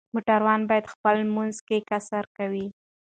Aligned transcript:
موټروان 0.13 0.61
به 0.69 0.75
په 0.85 0.89
خپل 0.93 1.15
لمانځه 1.27 1.61
کې 1.67 1.85
قصر 1.89 2.23
کوي 2.37 2.67